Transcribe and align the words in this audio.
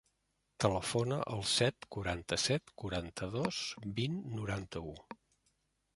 Telefona 0.63 1.17
al 1.35 1.43
set, 1.49 1.85
quaranta-set, 1.97 2.73
quaranta-dos, 2.83 3.61
vint, 4.01 4.19
noranta-u. 4.41 4.99